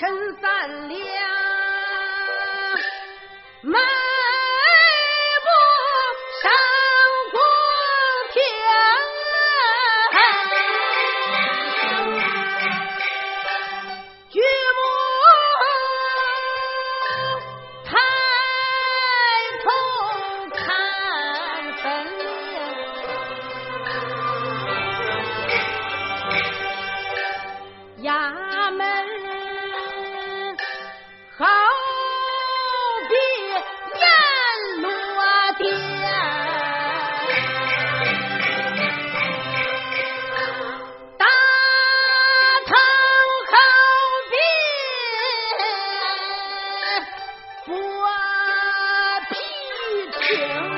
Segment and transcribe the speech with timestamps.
[0.00, 0.08] 称
[0.40, 0.98] 三两，
[3.60, 3.78] 迈
[5.44, 5.46] 步
[6.40, 6.50] 上
[7.32, 7.38] 过
[8.32, 8.40] 天，
[14.30, 14.40] 举
[14.78, 14.80] 目
[17.84, 17.88] 抬
[19.62, 19.68] 头
[20.56, 20.58] 看
[21.82, 21.84] 分
[27.98, 28.49] 明，呀。
[50.40, 50.70] 情啊！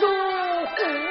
[0.00, 0.08] 中。
[0.08, 1.09] 午